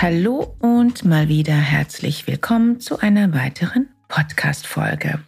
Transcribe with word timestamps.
Hallo 0.00 0.54
und 0.60 1.04
mal 1.04 1.26
wieder 1.28 1.56
herzlich 1.56 2.28
willkommen 2.28 2.78
zu 2.78 3.00
einer 3.00 3.34
weiteren 3.34 3.88
Podcast-Folge. 4.06 5.18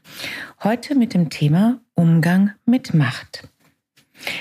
Heute 0.63 0.95
mit 0.95 1.13
dem 1.13 1.29
Thema 1.29 1.81
Umgang 1.95 2.53
mit 2.67 2.95
Macht. 2.95 3.49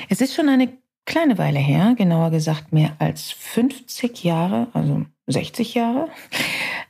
Es 0.08 0.22
ist 0.22 0.36
schon 0.36 0.48
eine 0.48 0.70
kleine 1.08 1.40
Weile 1.40 1.58
her, 1.58 1.96
genauer 1.98 2.30
gesagt 2.30 2.72
mehr 2.72 2.96
als 3.00 3.32
50 3.32 4.24
Jahre, 4.24 4.68
also 4.74 5.08
60 5.26 5.74
Jahre. 5.74 6.10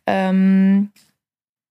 Ähm, 0.05 0.91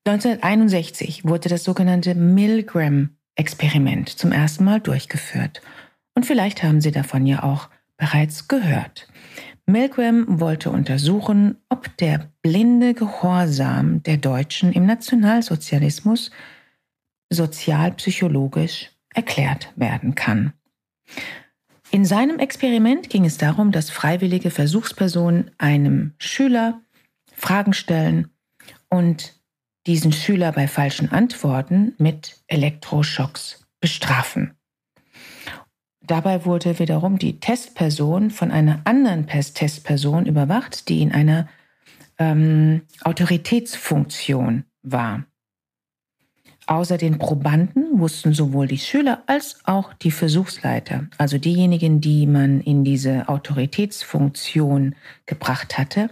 1961 0.07 1.27
wurde 1.27 1.51
das 1.51 1.65
sogenannte 1.65 2.15
Milgram-Experiment 2.15 4.09
zum 4.09 4.33
ersten 4.33 4.65
Mal 4.65 4.81
durchgeführt. 4.81 5.61
Und 6.15 6.25
vielleicht 6.25 6.63
haben 6.63 6.81
Sie 6.81 6.93
davon 6.93 7.27
ja 7.27 7.43
auch 7.43 7.69
bereits 7.99 8.49
gehört. 8.49 9.07
Milgram 9.69 10.41
wollte 10.41 10.71
untersuchen, 10.71 11.59
ob 11.69 11.95
der 11.99 12.31
blinde 12.43 12.95
Gehorsam 12.95 14.03
der 14.03 14.17
Deutschen 14.17 14.73
im 14.73 14.87
Nationalsozialismus 14.87 16.31
sozialpsychologisch 17.31 18.91
erklärt 19.15 19.73
werden 19.77 20.15
kann. 20.15 20.55
In 21.91 22.05
seinem 22.05 22.39
Experiment 22.39 23.09
ging 23.11 23.25
es 23.25 23.39
darum, 23.39 23.71
dass 23.71 23.91
freiwillige 23.91 24.51
Versuchspersonen 24.51 25.51
einem 25.59 26.15
Schüler 26.19 26.81
Fragen 27.35 27.73
stellen 27.73 28.29
und 28.89 29.39
diesen 29.87 30.13
Schüler 30.13 30.53
bei 30.53 30.67
falschen 30.67 31.11
Antworten 31.13 31.95
mit 31.99 32.43
Elektroschocks 32.47 33.67
bestrafen. 33.81 34.58
Dabei 36.09 36.47
wurde 36.47 36.79
wiederum 36.79 37.19
die 37.19 37.39
Testperson 37.39 38.31
von 38.31 38.51
einer 38.51 38.81
anderen 38.85 39.27
Testperson 39.27 40.25
überwacht, 40.25 40.89
die 40.89 41.03
in 41.03 41.13
einer 41.13 41.49
ähm, 42.19 42.83
Autoritätsfunktion 43.05 44.65
war. 44.83 45.25
Außer 46.67 46.97
den 46.97 47.19
Probanden 47.19 47.99
wussten 48.01 48.33
sowohl 48.33 48.67
die 48.67 48.79
Schüler 48.79 49.23
als 49.27 49.61
auch 49.65 49.93
die 49.95 50.11
Versuchsleiter, 50.11 51.09
also 51.19 51.37
diejenigen, 51.39 52.01
die 52.01 52.27
man 52.27 52.61
in 52.63 52.85
diese 52.85 53.29
Autoritätsfunktion 53.29 54.95
gebracht 55.27 55.77
hatte, 55.77 56.09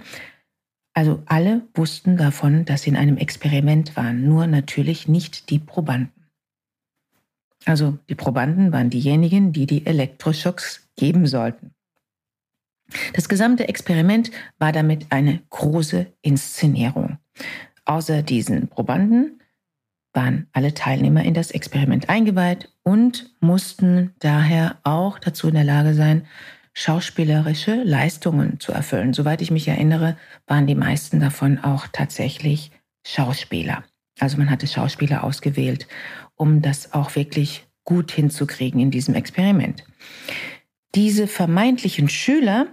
also 0.93 1.23
alle 1.27 1.63
wussten 1.75 2.19
davon, 2.19 2.67
dass 2.67 2.83
sie 2.83 2.91
in 2.91 2.97
einem 2.97 3.17
Experiment 3.17 3.97
waren, 3.97 4.25
nur 4.25 4.47
natürlich 4.47 5.09
nicht 5.09 5.51
die 5.51 5.59
Probanden. 5.59 6.16
Also 7.67 7.99
die 8.09 8.15
Probanden 8.15 8.73
waren 8.73 8.91
diejenigen, 8.91 9.53
die 9.53 9.67
die 9.67 9.85
Elektroschocks 9.85 10.89
geben 10.97 11.27
sollten. 11.27 11.73
Das 13.13 13.29
gesamte 13.29 13.69
Experiment 13.69 14.31
war 14.59 14.73
damit 14.73 15.07
eine 15.11 15.43
große 15.51 16.07
Inszenierung. 16.23 17.19
Außer 17.85 18.23
diesen 18.23 18.69
Probanden 18.69 19.41
waren 20.13 20.47
alle 20.53 20.73
Teilnehmer 20.73 21.25
in 21.25 21.35
das 21.35 21.51
Experiment 21.51 22.09
eingeweiht 22.09 22.73
und 22.85 23.35
mussten 23.41 24.15
daher 24.21 24.79
auch 24.85 25.19
dazu 25.19 25.49
in 25.49 25.55
der 25.55 25.65
Lage 25.65 25.95
sein, 25.95 26.27
schauspielerische 26.73 27.83
Leistungen 27.83 28.61
zu 28.61 28.71
erfüllen. 28.71 29.13
Soweit 29.13 29.43
ich 29.43 29.51
mich 29.51 29.67
erinnere, 29.67 30.17
waren 30.47 30.67
die 30.67 30.75
meisten 30.75 31.21
davon 31.21 31.59
auch 31.59 31.89
tatsächlich 31.89 32.71
Schauspieler. 33.05 33.83
Also 34.21 34.39
man 34.39 34.51
hatte 34.51 34.67
Schauspieler 34.67 35.25
ausgewählt 35.25 35.87
um 36.37 36.63
das 36.63 36.93
auch 36.93 37.17
wirklich 37.17 37.67
gut 37.85 38.13
hinzukriegen 38.13 38.81
in 38.81 38.91
diesem 38.91 39.15
Experiment. 39.15 39.85
Diese 40.95 41.27
vermeintlichen 41.27 42.09
Schüler, 42.09 42.69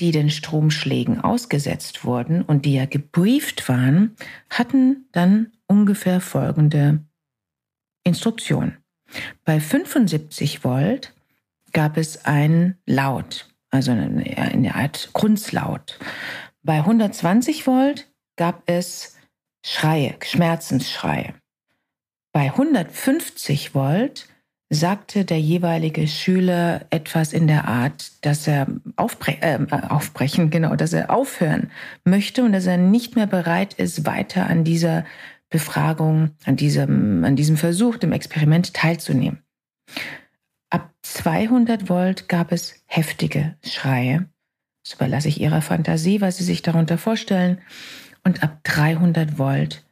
die 0.00 0.10
den 0.10 0.30
Stromschlägen 0.30 1.20
ausgesetzt 1.20 2.04
wurden 2.04 2.42
und 2.42 2.64
die 2.64 2.74
ja 2.74 2.86
gebrieft 2.86 3.68
waren, 3.68 4.16
hatten 4.50 5.08
dann 5.12 5.52
ungefähr 5.66 6.20
folgende 6.20 7.04
Instruktion. 8.04 8.76
Bei 9.44 9.60
75 9.60 10.64
Volt 10.64 11.14
gab 11.72 11.96
es 11.96 12.24
ein 12.24 12.76
Laut, 12.86 13.48
also 13.70 13.92
eine, 13.92 14.74
Art 14.74 15.10
Grunzlaut. 15.12 15.98
Bei 16.62 16.78
120 16.78 17.66
Volt 17.66 18.10
gab 18.36 18.62
es 18.66 19.16
Schreie, 19.64 20.16
Schmerzensschreie. 20.22 21.34
Bei 22.34 22.46
150 22.46 23.76
Volt 23.76 24.28
sagte 24.68 25.24
der 25.24 25.40
jeweilige 25.40 26.08
Schüler 26.08 26.84
etwas 26.90 27.32
in 27.32 27.46
der 27.46 27.68
Art, 27.68 28.10
dass 28.26 28.48
er 28.48 28.66
aufbre 28.96 29.40
äh, 29.40 29.64
aufbrechen, 29.70 30.50
genau, 30.50 30.74
dass 30.74 30.92
er 30.92 31.10
aufhören 31.10 31.70
möchte 32.04 32.42
und 32.42 32.50
dass 32.50 32.66
er 32.66 32.76
nicht 32.76 33.14
mehr 33.14 33.28
bereit 33.28 33.74
ist, 33.74 34.04
weiter 34.04 34.48
an 34.48 34.64
dieser 34.64 35.04
Befragung, 35.48 36.30
an 36.44 36.56
diesem, 36.56 37.22
an 37.22 37.36
diesem 37.36 37.56
Versuch, 37.56 37.98
dem 37.98 38.10
Experiment 38.10 38.74
teilzunehmen. 38.74 39.38
Ab 40.70 40.92
200 41.02 41.88
Volt 41.88 42.28
gab 42.28 42.50
es 42.50 42.82
heftige 42.86 43.56
Schreie. 43.64 44.28
Das 44.82 44.94
überlasse 44.94 45.28
ich 45.28 45.40
Ihrer 45.40 45.62
Fantasie, 45.62 46.20
was 46.20 46.38
Sie 46.38 46.44
sich 46.44 46.62
darunter 46.62 46.98
vorstellen. 46.98 47.58
Und 48.24 48.42
ab 48.42 48.58
300 48.64 49.38
Volt 49.38 49.83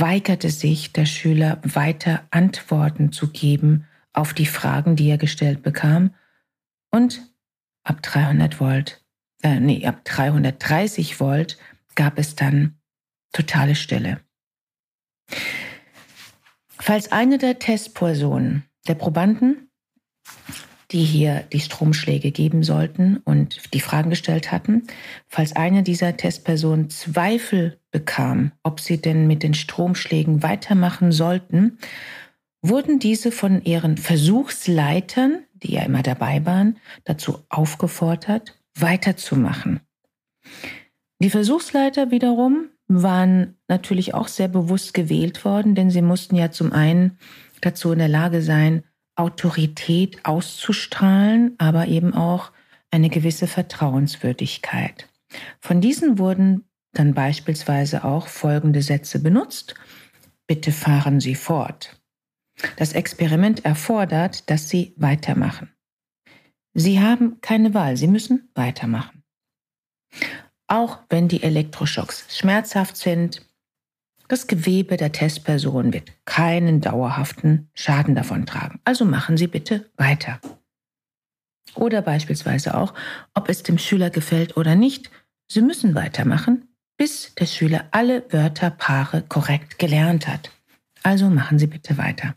weigerte 0.00 0.50
sich 0.50 0.92
der 0.92 1.06
Schüler 1.06 1.60
weiter 1.62 2.26
Antworten 2.30 3.12
zu 3.12 3.28
geben 3.28 3.86
auf 4.12 4.32
die 4.32 4.46
Fragen, 4.46 4.96
die 4.96 5.08
er 5.08 5.18
gestellt 5.18 5.62
bekam. 5.62 6.14
Und 6.90 7.22
ab 7.82 8.02
300 8.02 8.60
Volt, 8.60 9.04
äh, 9.42 9.60
nee, 9.60 9.86
ab 9.86 10.04
330 10.04 11.20
Volt 11.20 11.58
gab 11.94 12.18
es 12.18 12.34
dann 12.34 12.78
totale 13.32 13.74
Stille. 13.74 14.20
Falls 16.68 17.12
eine 17.12 17.38
der 17.38 17.58
Testpersonen, 17.58 18.64
der 18.88 18.94
Probanden, 18.94 19.70
die 20.92 21.04
hier 21.04 21.44
die 21.52 21.60
Stromschläge 21.60 22.30
geben 22.30 22.62
sollten 22.62 23.16
und 23.18 23.74
die 23.74 23.80
Fragen 23.80 24.10
gestellt 24.10 24.52
hatten. 24.52 24.84
Falls 25.28 25.56
eine 25.56 25.82
dieser 25.82 26.16
Testpersonen 26.16 26.90
Zweifel 26.90 27.78
bekam, 27.90 28.52
ob 28.62 28.80
sie 28.80 29.00
denn 29.00 29.26
mit 29.26 29.42
den 29.42 29.54
Stromschlägen 29.54 30.42
weitermachen 30.42 31.10
sollten, 31.10 31.78
wurden 32.60 32.98
diese 32.98 33.32
von 33.32 33.62
ihren 33.64 33.96
Versuchsleitern, 33.96 35.44
die 35.54 35.72
ja 35.72 35.82
immer 35.82 36.02
dabei 36.02 36.44
waren, 36.44 36.78
dazu 37.04 37.38
aufgefordert, 37.48 38.58
weiterzumachen. 38.74 39.80
Die 41.18 41.30
Versuchsleiter 41.30 42.10
wiederum 42.10 42.68
waren 42.88 43.56
natürlich 43.68 44.14
auch 44.14 44.28
sehr 44.28 44.48
bewusst 44.48 44.92
gewählt 44.92 45.44
worden, 45.44 45.74
denn 45.74 45.90
sie 45.90 46.02
mussten 46.02 46.36
ja 46.36 46.50
zum 46.50 46.72
einen 46.72 47.18
dazu 47.60 47.92
in 47.92 47.98
der 47.98 48.08
Lage 48.08 48.42
sein, 48.42 48.84
Autorität 49.16 50.24
auszustrahlen, 50.24 51.54
aber 51.58 51.88
eben 51.88 52.14
auch 52.14 52.52
eine 52.90 53.08
gewisse 53.08 53.46
Vertrauenswürdigkeit. 53.46 55.08
Von 55.60 55.80
diesen 55.80 56.18
wurden 56.18 56.64
dann 56.92 57.14
beispielsweise 57.14 58.04
auch 58.04 58.26
folgende 58.26 58.82
Sätze 58.82 59.18
benutzt. 59.18 59.74
Bitte 60.46 60.72
fahren 60.72 61.20
Sie 61.20 61.34
fort. 61.34 62.00
Das 62.76 62.92
Experiment 62.92 63.64
erfordert, 63.64 64.50
dass 64.50 64.68
Sie 64.68 64.94
weitermachen. 64.96 65.70
Sie 66.74 67.00
haben 67.00 67.40
keine 67.40 67.74
Wahl, 67.74 67.96
Sie 67.96 68.06
müssen 68.06 68.50
weitermachen. 68.54 69.22
Auch 70.66 71.00
wenn 71.08 71.28
die 71.28 71.42
Elektroschocks 71.42 72.36
schmerzhaft 72.36 72.96
sind, 72.96 73.46
das 74.32 74.46
Gewebe 74.46 74.96
der 74.96 75.12
Testperson 75.12 75.92
wird 75.92 76.10
keinen 76.24 76.80
dauerhaften 76.80 77.68
Schaden 77.74 78.14
davon 78.14 78.46
tragen. 78.46 78.80
Also 78.82 79.04
machen 79.04 79.36
Sie 79.36 79.46
bitte 79.46 79.90
weiter. 79.98 80.40
Oder 81.74 82.00
beispielsweise 82.00 82.74
auch, 82.74 82.94
ob 83.34 83.50
es 83.50 83.62
dem 83.62 83.76
Schüler 83.76 84.08
gefällt 84.08 84.56
oder 84.56 84.74
nicht, 84.74 85.10
Sie 85.48 85.60
müssen 85.60 85.94
weitermachen, 85.94 86.66
bis 86.96 87.34
der 87.34 87.44
Schüler 87.44 87.84
alle 87.90 88.24
Wörter, 88.32 88.70
Paare 88.70 89.20
korrekt 89.20 89.78
gelernt 89.78 90.26
hat. 90.26 90.50
Also 91.02 91.28
machen 91.28 91.58
Sie 91.58 91.66
bitte 91.66 91.98
weiter. 91.98 92.34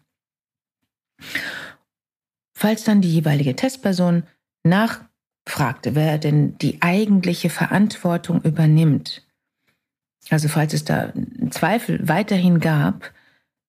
Falls 2.54 2.84
dann 2.84 3.00
die 3.00 3.14
jeweilige 3.14 3.56
Testperson 3.56 4.24
nachfragte, 4.64 5.96
wer 5.96 6.18
denn 6.18 6.58
die 6.58 6.82
eigentliche 6.82 7.50
Verantwortung 7.50 8.42
übernimmt, 8.42 9.25
also 10.30 10.48
falls 10.48 10.74
es 10.74 10.86
da 10.86 11.14
Zweifel 11.52 12.08
weiterhin 12.08 12.60
gab, 12.60 13.14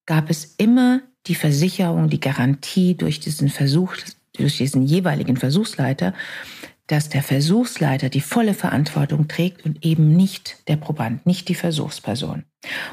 gab 0.07 0.31
es 0.31 0.55
immer 0.57 1.01
die 1.27 1.35
Versicherung, 1.35 2.09
die 2.09 2.21
Garantie 2.21 2.95
durch 2.95 3.21
diesen 3.21 3.49
Versuch, 3.49 3.95
durch 4.33 4.59
diesen 4.59 4.83
jeweiligen 4.83 5.37
Versuchsleiter, 5.37 6.15
dass 6.87 7.09
der 7.09 7.23
Versuchsleiter 7.23 8.09
die 8.09 8.21
volle 8.21 8.55
Verantwortung 8.55 9.27
trägt 9.27 9.65
und 9.65 9.85
eben 9.85 10.17
nicht 10.17 10.69
der 10.69 10.77
Proband, 10.77 11.27
nicht 11.27 11.49
die 11.49 11.57
Versuchsperson. 11.57 12.45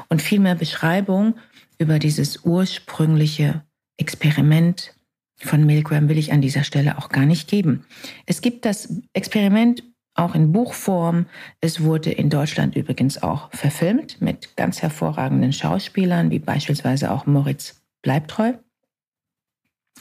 Und 0.08 0.20
viel 0.20 0.40
mehr 0.40 0.56
Beschreibung 0.56 1.34
über 1.78 1.98
dieses 1.98 2.44
ursprüngliche 2.44 3.62
Experiment 3.96 4.94
von 5.36 5.64
Milgram 5.66 6.08
will 6.08 6.18
ich 6.18 6.32
an 6.32 6.40
dieser 6.40 6.64
Stelle 6.64 6.98
auch 6.98 7.08
gar 7.08 7.26
nicht 7.26 7.48
geben. 7.48 7.84
Es 8.26 8.40
gibt 8.40 8.64
das 8.64 8.88
Experiment 9.12 9.82
auch 10.14 10.34
in 10.34 10.52
Buchform. 10.52 11.26
Es 11.60 11.82
wurde 11.82 12.10
in 12.10 12.30
Deutschland 12.30 12.76
übrigens 12.76 13.22
auch 13.22 13.50
verfilmt 13.52 14.20
mit 14.20 14.56
ganz 14.56 14.82
hervorragenden 14.82 15.52
Schauspielern, 15.52 16.30
wie 16.30 16.38
beispielsweise 16.38 17.10
auch 17.10 17.26
Moritz 17.26 17.82
Bleibtreu. 18.02 18.54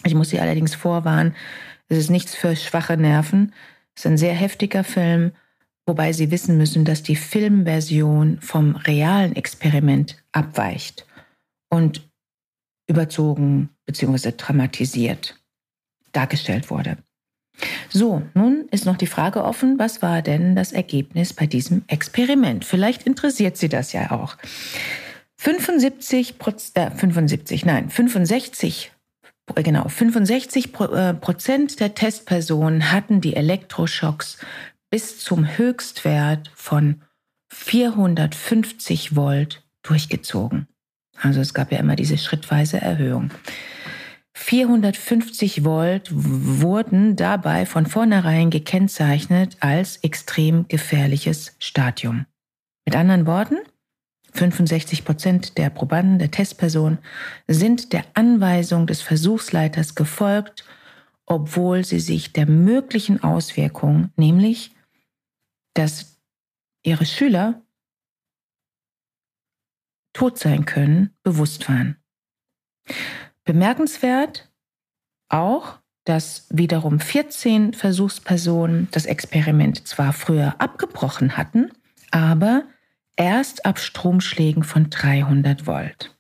Ich 0.04 0.16
muss 0.16 0.30
Sie 0.30 0.40
allerdings 0.40 0.76
vorwarnen, 0.76 1.36
es 1.88 1.98
ist 1.98 2.10
nichts 2.10 2.36
für 2.36 2.56
schwache 2.56 2.98
Nerven. 2.98 3.54
Es 3.96 4.06
ist 4.06 4.12
ein 4.12 4.18
sehr 4.18 4.34
heftiger 4.34 4.84
Film, 4.84 5.34
wobei 5.86 6.14
Sie 6.14 6.32
wissen 6.32 6.58
müssen, 6.58 6.86
dass 6.86 7.04
die 7.04 7.16
Filmversion 7.16 8.40
vom 8.42 8.76
realen 8.76 9.36
Experiment 9.36 10.18
abweicht 10.32 11.06
und 11.70 12.10
überzogen 12.88 13.70
bzw. 13.86 14.32
dramatisiert 14.36 15.40
dargestellt 16.12 16.70
wurde. 16.70 16.98
So, 17.90 18.24
nun 18.34 18.68
ist 18.72 18.86
noch 18.86 18.98
die 18.98 19.08
Frage 19.08 19.44
offen, 19.44 19.78
was 19.78 20.02
war 20.02 20.22
denn 20.22 20.56
das 20.56 20.72
Ergebnis 20.72 21.34
bei 21.34 21.46
diesem 21.46 21.84
Experiment? 21.88 22.66
Vielleicht 22.66 23.04
interessiert 23.04 23.58
Sie 23.58 23.70
das 23.70 23.94
ja 23.94 24.12
auch. 24.12 24.38
75, 25.38 26.36
äh, 26.74 26.92
75, 26.92 27.66
nein, 27.66 27.90
65, 27.90 28.92
genau, 29.56 29.88
65 29.88 30.66
äh, 30.80 31.14
Prozent 31.14 31.80
der 31.80 31.94
Testpersonen 31.94 32.92
hatten 32.92 33.22
die 33.22 33.36
Elektroschocks 33.36 34.38
bis 34.90 35.20
zum 35.20 35.58
Höchstwert 35.58 36.52
von 36.56 37.02
450 37.50 39.16
Volt 39.16 39.64
durchgezogen. 39.82 40.68
Also 41.22 41.42
es 41.42 41.54
gab 41.54 41.72
ja 41.72 41.80
immer 41.80 41.96
diese 41.96 42.18
schrittweise 42.18 42.82
Erhöhung. 42.82 43.30
450 44.36 45.64
Volt 45.64 46.10
wurden 46.12 47.16
dabei 47.16 47.66
von 47.66 47.86
vornherein 47.86 48.50
gekennzeichnet 48.50 49.58
als 49.60 49.98
extrem 49.98 50.68
gefährliches 50.68 51.56
Stadium. 51.60 52.26
Mit 52.86 52.96
anderen 52.96 53.28
Worten, 53.28 53.58
65 54.34 55.06
Prozent 55.06 55.58
der 55.58 55.70
Probanden, 55.70 56.18
der 56.18 56.32
Testpersonen, 56.32 56.98
sind 57.48 57.94
der 57.94 58.06
Anweisung 58.16 58.88
des 58.88 59.02
Versuchsleiters 59.02 59.94
gefolgt, 59.94 60.66
obwohl 61.28 61.86
sie 61.86 62.00
sich 62.00 62.34
der 62.34 62.48
möglichen 62.48 63.24
Auswirkung, 63.24 64.12
nämlich, 64.16 64.72
dass 65.76 66.20
ihre 66.84 67.06
Schüler 67.06 67.62
tot 70.14 70.38
sein 70.38 70.66
können, 70.66 71.16
bewusst 71.24 71.70
waren. 71.70 71.98
Bemerkenswert 73.46 74.50
auch, 75.30 75.80
dass 76.06 76.48
wiederum 76.50 77.00
14 77.00 77.74
Versuchspersonen 77.74 78.88
das 78.92 79.06
Experiment 79.06 79.88
zwar 79.88 80.14
früher 80.14 80.56
abgebrochen 80.60 81.38
hatten, 81.38 81.72
aber 82.12 82.64
erst 83.16 83.66
ab 83.66 83.80
Stromschlägen 83.80 84.64
von 84.64 84.90
300 84.90 85.66
Volt. 85.66 86.16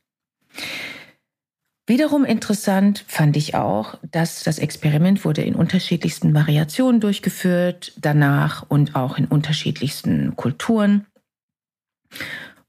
Wiederum 1.86 2.24
interessant 2.24 3.04
fand 3.08 3.36
ich 3.36 3.56
auch, 3.56 4.00
dass 4.10 4.44
das 4.44 4.58
Experiment 4.58 5.26
wurde 5.26 5.42
in 5.42 5.54
unterschiedlichsten 5.54 6.34
Variationen 6.34 7.02
durchgeführt, 7.02 7.92
danach 7.98 8.66
und 8.70 8.96
auch 8.96 9.18
in 9.18 9.26
unterschiedlichsten 9.26 10.38
Kulturen. 10.38 11.06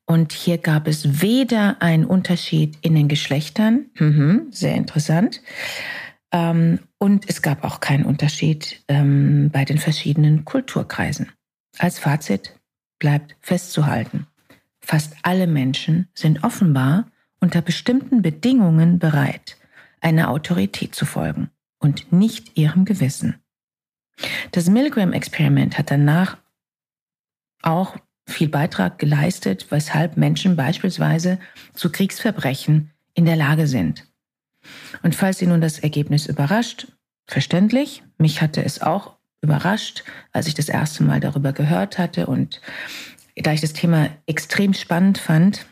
Und 0.06 0.32
hier 0.32 0.58
gab 0.58 0.86
es 0.86 1.22
weder 1.22 1.80
einen 1.80 2.04
Unterschied 2.04 2.76
in 2.82 2.94
den 2.94 3.08
Geschlechtern, 3.08 3.86
mhm, 3.98 4.48
sehr 4.50 4.74
interessant, 4.74 5.40
ähm, 6.30 6.80
und 6.98 7.28
es 7.28 7.42
gab 7.42 7.64
auch 7.64 7.80
keinen 7.80 8.04
Unterschied 8.04 8.82
ähm, 8.88 9.50
bei 9.50 9.64
den 9.64 9.78
verschiedenen 9.78 10.44
Kulturkreisen. 10.44 11.30
Als 11.78 11.98
Fazit 11.98 12.58
bleibt 12.98 13.36
festzuhalten, 13.40 14.26
fast 14.80 15.14
alle 15.22 15.46
Menschen 15.46 16.08
sind 16.14 16.44
offenbar 16.44 17.06
unter 17.40 17.62
bestimmten 17.62 18.20
Bedingungen 18.20 18.98
bereit, 18.98 19.56
einer 20.00 20.30
Autorität 20.30 20.94
zu 20.94 21.06
folgen 21.06 21.50
und 21.78 22.12
nicht 22.12 22.58
ihrem 22.58 22.84
Gewissen. 22.84 23.36
Das 24.50 24.68
Milgram-Experiment 24.68 25.78
hat 25.78 25.90
danach 25.90 26.38
auch 27.62 27.96
viel 28.26 28.48
Beitrag 28.48 28.98
geleistet, 28.98 29.66
weshalb 29.70 30.16
Menschen 30.16 30.56
beispielsweise 30.56 31.38
zu 31.74 31.90
Kriegsverbrechen 31.90 32.90
in 33.14 33.26
der 33.26 33.36
Lage 33.36 33.66
sind. 33.66 34.06
Und 35.02 35.14
falls 35.14 35.38
Sie 35.38 35.46
nun 35.46 35.60
das 35.60 35.78
Ergebnis 35.78 36.26
überrascht, 36.26 36.88
verständlich, 37.26 38.02
mich 38.18 38.40
hatte 38.40 38.64
es 38.64 38.80
auch 38.80 39.16
überrascht, 39.42 40.04
als 40.32 40.46
ich 40.46 40.54
das 40.54 40.68
erste 40.68 41.04
Mal 41.04 41.20
darüber 41.20 41.52
gehört 41.52 41.98
hatte 41.98 42.26
und 42.26 42.60
da 43.36 43.52
ich 43.52 43.60
das 43.60 43.72
Thema 43.72 44.08
extrem 44.26 44.74
spannend 44.74 45.18
fand, 45.18 45.66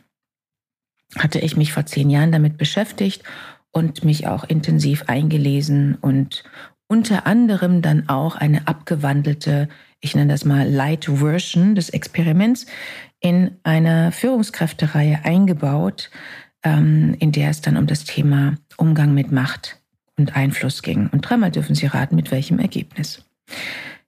hatte 1.16 1.38
ich 1.38 1.56
mich 1.56 1.72
vor 1.72 1.87
zehn 1.87 2.10
Jahren 2.10 2.32
damit 2.32 2.58
beschäftigt 2.58 3.22
und 3.70 4.05
mich 4.05 4.26
auch 4.26 4.44
intensiv 4.44 5.05
eingelesen 5.06 5.96
und 6.00 6.44
unter 6.87 7.26
anderem 7.26 7.81
dann 7.81 8.08
auch 8.08 8.37
eine 8.37 8.66
abgewandelte 8.69 9.69
ich 10.02 10.14
nenne 10.14 10.32
das 10.32 10.44
mal 10.44 10.69
Light 10.69 11.06
Version 11.06 11.75
des 11.75 11.88
Experiments, 11.88 12.66
in 13.20 13.56
einer 13.62 14.12
Führungskräftereihe 14.12 15.20
eingebaut, 15.25 16.10
ähm, 16.64 17.16
in 17.20 17.32
der 17.32 17.50
es 17.50 17.60
dann 17.60 17.76
um 17.76 17.87
das 17.87 18.04
Thema 18.04 18.56
Umgang 18.76 19.14
mit 19.14 19.32
Macht 19.32 19.81
und 20.19 20.37
Einfluss 20.37 20.82
ging. 20.82 21.08
Und 21.10 21.22
dreimal 21.22 21.50
dürfen 21.50 21.75
Sie 21.75 21.87
raten, 21.87 22.16
mit 22.16 22.31
welchem 22.31 22.58
Ergebnis. 22.58 23.25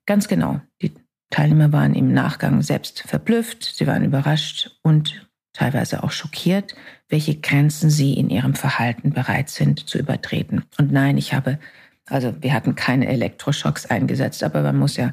Ganz 0.04 0.28
genau. 0.28 0.60
Die 0.82 0.92
Teilnehmer 1.30 1.72
waren 1.72 1.94
im 1.94 2.12
Nachgang 2.12 2.62
selbst 2.62 3.02
verblüfft, 3.02 3.64
sie 3.64 3.86
waren 3.86 4.04
überrascht 4.04 4.70
und 4.82 5.26
teilweise 5.52 6.02
auch 6.02 6.10
schockiert, 6.10 6.74
welche 7.08 7.36
Grenzen 7.36 7.90
sie 7.90 8.14
in 8.14 8.30
ihrem 8.30 8.54
Verhalten 8.54 9.10
bereit 9.10 9.48
sind 9.48 9.88
zu 9.88 9.98
übertreten. 9.98 10.64
Und 10.78 10.92
nein, 10.92 11.16
ich 11.16 11.32
habe, 11.32 11.58
also 12.06 12.34
wir 12.40 12.52
hatten 12.52 12.74
keine 12.74 13.08
Elektroschocks 13.08 13.86
eingesetzt, 13.86 14.42
aber 14.42 14.62
man 14.62 14.76
muss 14.76 14.96
ja 14.96 15.12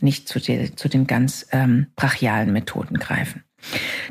nicht 0.00 0.28
zu, 0.28 0.38
den, 0.38 0.76
zu 0.76 0.88
den 0.88 1.06
ganz 1.06 1.46
ähm, 1.52 1.86
brachialen 1.96 2.52
Methoden 2.52 2.98
greifen. 2.98 3.44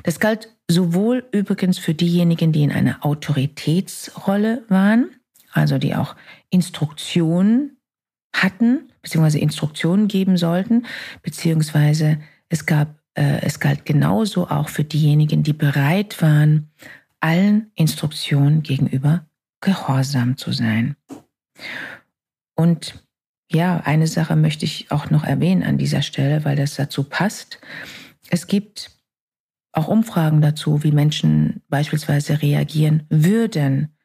Das 0.04 0.20
galt 0.20 0.50
sowohl 0.70 1.28
übrigens 1.32 1.78
für 1.78 1.94
diejenigen, 1.94 2.52
die 2.52 2.64
in 2.64 2.72
einer 2.72 3.06
Autoritätsrolle 3.06 4.64
waren, 4.68 5.10
also 5.52 5.78
die 5.78 5.96
auch 5.96 6.16
Instruktionen 6.50 7.78
hatten, 8.34 8.92
beziehungsweise 9.02 9.40
Instruktionen 9.40 10.08
geben 10.08 10.38
sollten, 10.38 10.86
beziehungsweise 11.22 12.20
es 12.50 12.66
gab, 12.66 13.00
äh, 13.14 13.42
es 13.42 13.60
galt 13.60 13.86
genauso 13.86 14.50
auch 14.50 14.70
für 14.70 14.84
diejenigen, 14.84 15.44
die 15.44 15.54
bereit 15.54 16.22
waren, 16.22 16.72
allen 17.20 17.72
Instruktionen 17.76 18.64
gegenüber 18.64 19.26
gehorsam 19.62 20.38
zu 20.38 20.52
sein. 20.52 20.96
Und 22.56 23.04
ja, 23.52 23.82
eine 23.82 24.08
Sache 24.08 24.36
möchte 24.36 24.66
ich 24.66 24.92
auch 24.92 25.10
noch 25.10 25.24
erwähnen 25.24 25.64
an 25.64 25.78
dieser 25.78 26.02
Stelle, 26.02 26.44
weil 26.46 26.56
das 26.56 26.76
dazu 26.76 27.04
passt. 27.04 27.60
Es 28.30 28.48
gibt 28.48 28.92
auch 29.72 29.88
Umfragen 29.88 30.42
dazu, 30.42 30.84
wie 30.84 30.92
Menschen 30.92 31.62
beispielsweise 31.70 32.42
reagieren 32.42 33.04
würden, 33.10 33.96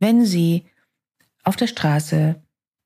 wenn 0.00 0.24
sie 0.24 0.66
auf 1.44 1.56
der 1.56 1.68
Straße 1.68 2.42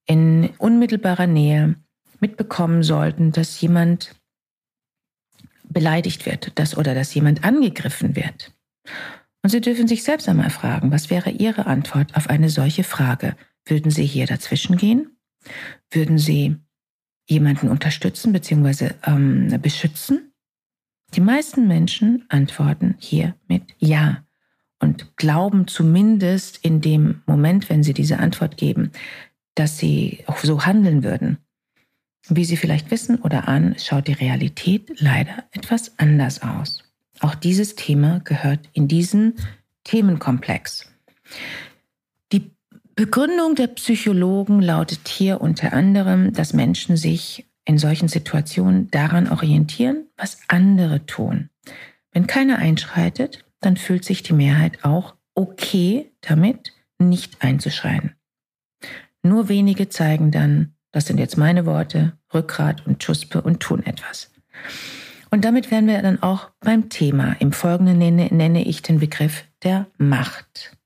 in 0.07 0.51
unmittelbarer 0.59 1.27
Nähe 1.27 1.77
mitbekommen 2.21 2.83
sollten, 2.83 3.33
dass 3.33 3.61
jemand 3.61 4.15
beleidigt 5.69 6.27
wird 6.27 6.59
dass, 6.59 6.77
oder 6.77 6.95
dass 6.95 7.15
jemand 7.15 7.45
angegriffen 7.45 8.17
wird. 8.17 8.53
Und 9.43 9.51
Sie 9.51 9.61
dürfen 9.61 9.89
sich 9.89 10.05
selbst 10.05 10.29
einmal 10.29 10.51
fragen, 10.51 10.91
was 10.91 11.11
wäre 11.11 11.31
Ihre 11.31 11.67
Antwort 11.67 12.15
auf 12.17 12.31
eine 12.31 12.49
solche 12.49 12.85
Frage? 12.85 13.37
Würden 13.67 13.91
Sie 13.91 14.07
hier 14.07 14.27
dazwischen 14.27 14.77
gehen? 14.77 15.14
Würden 15.91 16.19
Sie 16.19 16.57
jemanden 17.27 17.69
unterstützen 17.69 18.33
bzw. 18.33 18.91
Ähm, 19.05 19.59
beschützen? 19.61 20.33
Die 21.15 21.21
meisten 21.21 21.69
Menschen 21.69 22.25
antworten 22.29 22.97
hier 22.99 23.35
mit 23.47 23.63
Ja 23.79 24.25
und 24.81 25.17
glauben 25.17 25.67
zumindest 25.67 26.59
in 26.65 26.81
dem 26.81 27.23
Moment, 27.27 27.71
wenn 27.71 27.83
sie 27.83 27.95
diese 27.95 28.19
Antwort 28.19 28.57
geben, 28.57 28.91
dass 29.55 29.79
sie 29.79 30.25
auch 30.27 30.39
so 30.39 30.67
handeln 30.67 31.05
würden. 31.05 31.39
Wie 32.29 32.45
Sie 32.45 32.57
vielleicht 32.57 32.91
wissen 32.91 33.21
oder 33.21 33.49
ahnen, 33.49 33.77
schaut 33.79 34.09
die 34.09 34.15
Realität 34.15 34.99
leider 34.99 35.45
etwas 35.53 35.99
anders 35.99 36.43
aus. 36.43 36.83
Auch 37.21 37.35
dieses 37.35 37.75
Thema 37.75 38.21
gehört 38.21 38.69
in 38.73 38.89
diesen 38.89 39.35
Themenkomplex. 39.85 40.91
Begründung 42.97 43.57
der 43.57 43.67
Psychologen 43.69 44.63
lautet 44.63 45.09
hier 45.09 45.41
unter 45.41 45.73
anderem, 45.73 46.33
dass 46.33 46.53
Menschen 46.53 46.97
sich 46.97 47.45
in 47.65 47.77
solchen 47.77 48.09
Situationen 48.09 48.91
daran 48.91 49.29
orientieren, 49.29 50.07
was 50.17 50.39
andere 50.47 51.05
tun. 51.07 51.51
Wenn 52.13 52.29
keiner 52.29 52.59
einschreitet, 52.59 53.45
dann 53.61 53.77
fühlt 53.77 54.05
sich 54.05 54.23
die 54.23 54.33
Mehrheit 54.35 54.85
auch 54.85 55.17
okay 55.35 56.13
damit, 56.21 56.73
nicht 56.99 57.43
einzuschreiten. 57.43 58.15
Nur 59.23 59.49
wenige 59.49 59.89
zeigen 59.89 60.31
dann, 60.31 60.75
das 60.93 61.07
sind 61.07 61.19
jetzt 61.19 61.37
meine 61.37 61.67
Worte, 61.67 62.17
Rückgrat 62.33 62.87
und 62.87 63.03
Schuspe 63.03 63.43
und 63.43 63.59
tun 63.59 63.85
etwas. 63.85 64.31
Und 65.31 65.45
damit 65.45 65.73
wären 65.73 65.89
wir 65.89 66.01
dann 66.01 66.23
auch 66.23 66.51
beim 66.61 66.91
Thema. 66.91 67.35
Im 67.41 67.51
Folgenden 67.51 67.99
nenne, 67.99 68.27
nenne 68.27 68.65
ich 68.65 68.83
den 68.83 69.01
Begriff 69.01 69.45
der 69.65 69.87
Macht. 69.99 70.77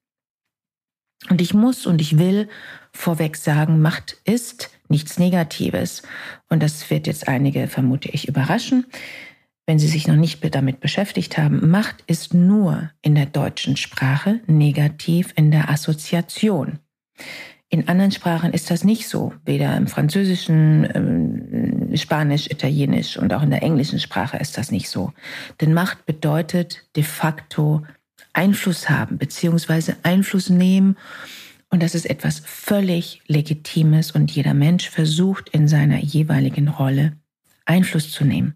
Und 1.29 1.41
ich 1.41 1.55
muss 1.55 1.87
und 1.87 2.01
ich 2.01 2.19
will 2.19 2.49
vorweg 2.93 3.37
sagen, 3.37 3.81
Macht 3.81 4.17
ist 4.25 4.71
nichts 4.89 5.19
Negatives. 5.19 6.03
Und 6.49 6.63
das 6.63 6.89
wird 6.91 7.07
jetzt 7.07 7.29
einige, 7.29 7.69
vermute 7.69 8.09
ich, 8.09 8.29
überraschen, 8.29 8.87
wenn 9.67 9.79
sie 9.79 9.89
sich 9.89 10.09
noch 10.09 10.17
nicht 10.17 10.43
damit 10.55 10.81
beschäftigt 10.81 11.37
haben. 11.37 11.71
Macht 11.71 12.03
ist 12.07 12.33
nur 12.33 12.91
in 13.03 13.15
der 13.15 13.27
deutschen 13.27 13.77
Sprache 13.77 14.41
negativ 14.47 15.33
in 15.37 15.51
der 15.51 15.71
Assoziation. 15.71 16.79
In 17.71 17.87
anderen 17.87 18.13
Sprachen 18.13 18.55
ist 18.55 18.71
das 18.71 18.83
nicht 18.83 19.09
so, 19.09 19.35
weder 19.45 19.77
im 19.77 19.89
Französischen, 19.89 20.89
ähm, 20.95 21.97
Spanisch, 21.97 22.47
Italienisch 22.51 23.19
und 23.19 23.35
auch 23.35 23.43
in 23.43 23.51
der 23.51 23.63
englischen 23.63 24.01
Sprache 24.01 24.39
ist 24.39 24.57
das 24.57 24.71
nicht 24.71 24.89
so. 24.89 25.13
Denn 25.61 25.75
Macht 25.75 26.07
bedeutet 26.07 26.87
de 26.97 27.03
facto 27.03 27.83
Einfluss 28.39 28.89
haben 28.89 29.19
beziehungsweise 29.19 29.97
Einfluss 30.05 30.49
nehmen 30.49 30.97
und 31.71 31.83
das 31.83 31.97
ist 31.97 32.09
etwas 32.09 32.39
völlig 32.39 33.21
Legitimes 33.27 34.13
und 34.13 34.31
jeder 34.31 34.55
Mensch 34.55 34.89
versucht 34.89 35.49
in 35.49 35.67
seiner 35.67 35.99
jeweiligen 35.99 36.69
Rolle 36.69 37.17
Einfluss 37.65 38.13
zu 38.13 38.25
nehmen. 38.25 38.55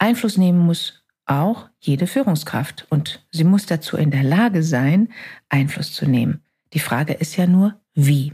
Einfluss 0.00 0.36
nehmen 0.36 0.58
muss 0.58 1.04
auch 1.26 1.68
jede 1.78 2.08
Führungskraft 2.08 2.88
und 2.90 3.24
sie 3.30 3.44
muss 3.44 3.66
dazu 3.66 3.96
in 3.96 4.10
der 4.10 4.24
Lage 4.24 4.64
sein, 4.64 5.12
Einfluss 5.48 5.92
zu 5.92 6.06
nehmen. 6.06 6.42
Die 6.72 6.80
Frage 6.80 7.12
ist 7.12 7.36
ja 7.36 7.46
nur, 7.46 7.80
wie. 7.94 8.32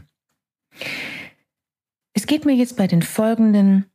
Es 2.13 2.25
geht 2.25 2.45
mir 2.45 2.55
jetzt 2.55 2.75
bei 2.75 2.87
den 2.87 3.03
folgenden 3.03 3.85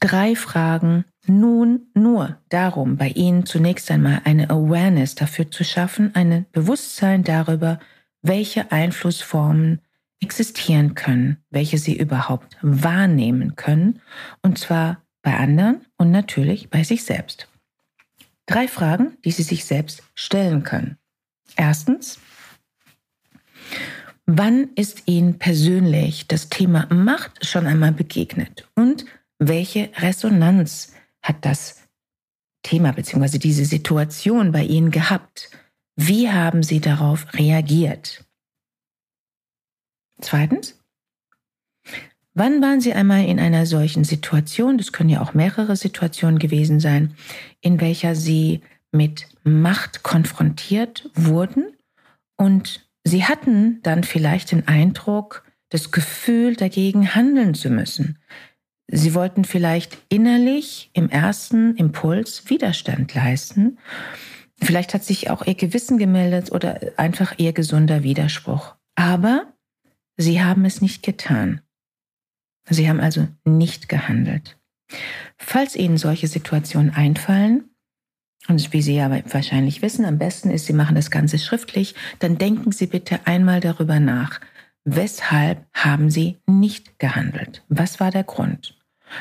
drei 0.00 0.36
Fragen 0.36 1.06
nun 1.28 1.86
nur 1.94 2.38
darum, 2.48 2.96
bei 2.96 3.08
Ihnen 3.08 3.46
zunächst 3.46 3.90
einmal 3.90 4.22
eine 4.24 4.50
Awareness 4.50 5.14
dafür 5.14 5.50
zu 5.50 5.64
schaffen, 5.64 6.14
ein 6.14 6.46
Bewusstsein 6.52 7.24
darüber, 7.24 7.78
welche 8.22 8.72
Einflussformen 8.72 9.80
existieren 10.20 10.94
können, 10.94 11.38
welche 11.50 11.78
Sie 11.78 11.96
überhaupt 11.96 12.56
wahrnehmen 12.62 13.56
können, 13.56 14.00
und 14.42 14.58
zwar 14.58 15.02
bei 15.22 15.36
anderen 15.36 15.84
und 15.96 16.10
natürlich 16.10 16.70
bei 16.70 16.84
sich 16.84 17.04
selbst. 17.04 17.48
Drei 18.46 18.68
Fragen, 18.68 19.16
die 19.24 19.30
Sie 19.30 19.42
sich 19.42 19.64
selbst 19.64 20.02
stellen 20.14 20.62
können. 20.62 20.98
Erstens, 21.56 22.18
wann 24.26 24.68
ist 24.74 25.04
Ihnen 25.06 25.38
persönlich 25.38 26.28
das 26.28 26.48
Thema 26.48 26.86
Macht 26.92 27.46
schon 27.46 27.66
einmal 27.66 27.92
begegnet 27.92 28.68
und 28.74 29.04
welche 29.38 29.90
Resonanz 29.96 30.92
hat 31.24 31.44
das 31.44 31.82
Thema 32.62 32.92
bzw. 32.92 33.38
diese 33.38 33.64
Situation 33.64 34.52
bei 34.52 34.62
Ihnen 34.62 34.92
gehabt? 34.92 35.50
Wie 35.96 36.30
haben 36.30 36.62
Sie 36.62 36.80
darauf 36.80 37.26
reagiert? 37.34 38.24
Zweitens, 40.20 40.78
wann 42.34 42.62
waren 42.62 42.80
Sie 42.80 42.92
einmal 42.92 43.24
in 43.24 43.40
einer 43.40 43.66
solchen 43.66 44.04
Situation, 44.04 44.78
das 44.78 44.92
können 44.92 45.10
ja 45.10 45.22
auch 45.22 45.34
mehrere 45.34 45.76
Situationen 45.76 46.38
gewesen 46.38 46.78
sein, 46.78 47.16
in 47.60 47.80
welcher 47.80 48.14
Sie 48.14 48.60
mit 48.92 49.26
Macht 49.42 50.02
konfrontiert 50.02 51.10
wurden 51.14 51.76
und 52.36 52.88
Sie 53.06 53.24
hatten 53.24 53.82
dann 53.82 54.02
vielleicht 54.02 54.52
den 54.52 54.66
Eindruck, 54.66 55.44
das 55.68 55.90
Gefühl, 55.90 56.56
dagegen 56.56 57.14
handeln 57.14 57.54
zu 57.54 57.68
müssen. 57.68 58.18
Sie 58.86 59.14
wollten 59.14 59.44
vielleicht 59.44 59.98
innerlich 60.08 60.90
im 60.92 61.08
ersten 61.08 61.74
Impuls 61.76 62.48
Widerstand 62.50 63.14
leisten. 63.14 63.78
Vielleicht 64.60 64.94
hat 64.94 65.04
sich 65.04 65.30
auch 65.30 65.46
ihr 65.46 65.54
Gewissen 65.54 65.98
gemeldet 65.98 66.52
oder 66.52 66.80
einfach 66.96 67.38
ihr 67.38 67.52
gesunder 67.52 68.02
Widerspruch. 68.02 68.74
Aber 68.94 69.52
sie 70.16 70.42
haben 70.42 70.64
es 70.64 70.80
nicht 70.80 71.02
getan. 71.02 71.60
Sie 72.68 72.88
haben 72.88 73.00
also 73.00 73.26
nicht 73.44 73.88
gehandelt. 73.88 74.58
Falls 75.36 75.76
Ihnen 75.76 75.98
solche 75.98 76.28
Situationen 76.28 76.94
einfallen, 76.94 77.70
und 78.48 78.72
wie 78.74 78.82
Sie 78.82 78.94
ja 78.94 79.10
wahrscheinlich 79.32 79.80
wissen, 79.80 80.04
am 80.04 80.18
besten 80.18 80.50
ist, 80.50 80.66
Sie 80.66 80.74
machen 80.74 80.94
das 80.94 81.10
Ganze 81.10 81.38
schriftlich, 81.38 81.94
dann 82.18 82.36
denken 82.36 82.72
Sie 82.72 82.86
bitte 82.86 83.26
einmal 83.26 83.60
darüber 83.60 84.00
nach, 84.00 84.40
weshalb 84.84 85.66
haben 85.72 86.10
Sie 86.10 86.38
nicht 86.46 86.98
gehandelt? 86.98 87.64
Was 87.68 88.00
war 88.00 88.10
der 88.10 88.24
Grund? 88.24 88.78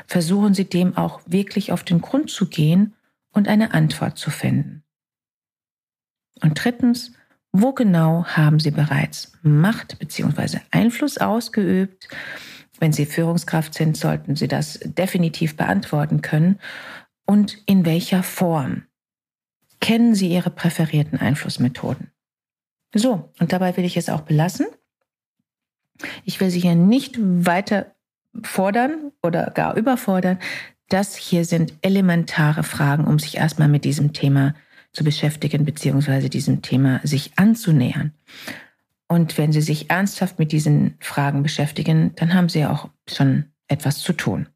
Versuchen 0.08 0.54
Sie 0.54 0.66
dem 0.66 0.96
auch 0.98 1.22
wirklich 1.26 1.72
auf 1.72 1.84
den 1.84 2.02
Grund 2.02 2.30
zu 2.30 2.48
gehen 2.48 2.94
und 3.32 3.48
eine 3.48 3.74
Antwort 3.74 4.18
zu 4.18 4.30
finden. 4.30 4.84
Und 6.42 6.64
drittens, 6.64 7.14
wo 7.52 7.74
genau 7.74 8.26
haben 8.26 8.60
Sie 8.60 8.72
bereits 8.72 9.34
Macht 9.42 10.00
bzw. 10.00 10.60
Einfluss 10.72 11.18
ausgeübt? 11.18 12.08
Wenn 12.80 12.92
Sie 12.92 13.06
Führungskraft 13.06 13.74
sind, 13.74 13.96
sollten 13.96 14.36
Sie 14.36 14.48
das 14.48 14.80
definitiv 14.84 15.56
beantworten 15.56 16.22
können. 16.22 16.60
Und 17.26 17.62
in 17.66 17.86
welcher 17.86 18.24
Form? 18.24 18.84
kennen 19.84 20.16
Sie 20.16 20.30
Ihre 20.30 20.50
präferierten 20.50 21.20
Einflussmethoden. 21.20 22.10
So, 22.96 23.34
und 23.42 23.52
dabei 23.52 23.76
will 23.76 23.84
ich 23.84 23.98
es 23.98 24.08
auch 24.08 24.22
belassen. 24.22 24.66
Ich 26.26 26.40
will 26.40 26.50
Sie 26.50 26.60
hier 26.60 26.76
nicht 26.76 27.18
weiter 27.20 27.88
fordern 28.42 29.12
oder 29.22 29.52
gar 29.52 29.76
überfordern. 29.76 30.40
Das 30.90 31.16
hier 31.16 31.46
sind 31.46 31.74
elementare 31.82 32.64
Fragen, 32.64 33.06
um 33.06 33.20
sich 33.20 33.38
erstmal 33.38 33.68
mit 33.68 33.86
diesem 33.86 34.14
Thema 34.14 34.54
zu 34.92 35.04
beschäftigen, 35.04 35.66
beziehungsweise 35.66 36.30
diesem 36.30 36.62
Thema 36.62 37.00
sich 37.04 37.32
anzunähern. 37.36 38.14
Und 39.08 39.38
wenn 39.38 39.52
Sie 39.52 39.62
sich 39.62 39.90
ernsthaft 39.90 40.40
mit 40.40 40.52
diesen 40.52 40.96
Fragen 41.00 41.44
beschäftigen, 41.44 42.14
dann 42.16 42.34
haben 42.34 42.50
Sie 42.50 42.66
auch 42.66 42.90
schon 43.08 43.46
etwas 43.68 44.00
zu 44.00 44.14
tun. 44.14 44.48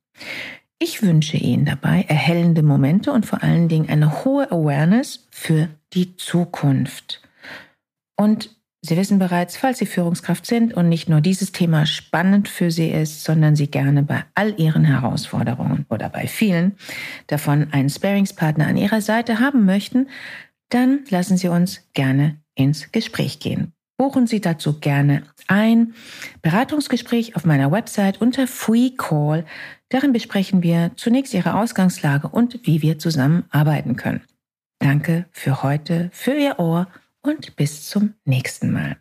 Ich 0.80 1.01
wünsche 1.01 1.38
Ihnen 1.38 1.66
dabei 1.66 2.06
erhellende 2.08 2.62
Momente 2.62 3.12
und 3.12 3.25
vor 3.25 3.44
allen 3.44 3.68
Dingen 3.68 3.89
eine 3.89 4.24
hohe 4.24 4.51
Awareness 4.51 5.27
für 5.32 5.70
die 5.94 6.16
Zukunft. 6.18 7.22
Und 8.16 8.57
Sie 8.82 8.96
wissen 8.96 9.20
bereits, 9.20 9.58
falls 9.58 9.80
Sie 9.80 9.86
Führungskraft 9.86 10.46
sind 10.46 10.74
und 10.74 10.88
nicht 10.88 11.10
nur 11.10 11.20
dieses 11.20 11.52
Thema 11.52 11.86
spannend 11.86 12.48
für 12.48 12.72
Sie 12.72 12.90
ist, 12.90 13.24
sondern 13.24 13.56
Sie 13.56 13.68
gerne 13.68 14.04
bei 14.04 14.24
all 14.36 14.60
Ihren 14.60 14.86
Herausforderungen 14.86 15.86
oder 15.90 16.10
bei 16.10 16.28
vielen 16.28 16.78
davon 17.28 17.68
einen 17.72 17.90
Sparingspartner 17.90 18.68
an 18.68 18.78
Ihrer 18.78 19.02
Seite 19.02 19.40
haben 19.40 19.66
möchten, 19.66 20.08
dann 20.70 21.00
lassen 21.10 21.38
Sie 21.38 21.48
uns 21.48 21.90
gerne 21.94 22.38
ins 22.56 22.92
Gespräch 22.92 23.40
gehen. 23.40 23.74
Buchen 23.98 24.28
Sie 24.28 24.42
dazu 24.42 24.80
gerne 24.80 25.24
ein 25.48 25.96
Beratungsgespräch 26.44 27.36
auf 27.36 27.46
meiner 27.46 27.72
Website 27.72 28.22
unter 28.22 28.46
Free 28.46 28.92
Call 28.92 29.44
Darin 29.90 30.12
besprechen 30.12 30.64
wir 30.64 30.92
zunächst 30.98 31.34
Ihre 31.34 31.56
Ausgangslage 31.56 32.28
und 32.28 32.60
wie 32.64 32.82
wir 32.82 33.00
zusammenarbeiten 33.00 33.96
können. 33.96 34.22
Danke 34.80 35.26
für 35.32 35.64
heute, 35.64 36.10
für 36.12 36.34
Ihr 36.34 36.60
Ohr 36.60 36.88
und 37.28 37.56
bis 37.56 37.90
zum 37.90 38.14
nächsten 38.26 38.72
Mal. 38.72 38.98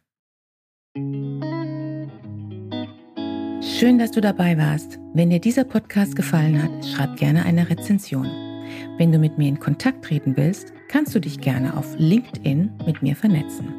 Schön, 3.62 3.99
dass 3.99 4.11
du 4.11 4.21
dabei 4.21 4.59
warst. 4.59 4.99
Wenn 5.14 5.30
dir 5.30 5.40
dieser 5.40 5.64
Podcast 5.64 6.16
gefallen 6.16 6.62
hat, 6.62 6.85
schreib 6.85 7.16
gerne 7.16 7.45
eine 7.45 7.68
Rezension. 7.68 8.26
Wenn 8.99 9.12
du 9.12 9.18
mit 9.18 9.38
mir 9.38 9.49
in 9.49 9.61
Kontakt 9.61 10.04
treten 10.04 10.37
willst, 10.37 10.73
kannst 10.88 11.14
du 11.14 11.21
dich 11.21 11.40
gerne 11.40 11.76
auf 11.76 11.95
LinkedIn 11.99 12.73
mit 12.85 13.02
mir 13.02 13.14
vernetzen. 13.14 13.73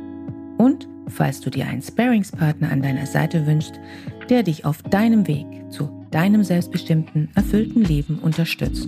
Und 0.58 0.88
falls 1.08 1.42
du 1.42 1.50
dir 1.50 1.68
einen 1.68 1.82
Sparingspartner 1.82 2.72
an 2.72 2.82
deiner 2.82 3.06
Seite 3.06 3.46
wünschst, 3.46 3.80
der 4.30 4.44
dich 4.44 4.66
auf 4.66 4.82
deinem 4.84 5.28
Weg 5.28 5.46
zu 5.70 6.06
deinem 6.12 6.44
selbstbestimmten, 6.44 7.30
erfüllten 7.36 7.84
Leben 7.84 8.20
unterstützt, 8.20 8.88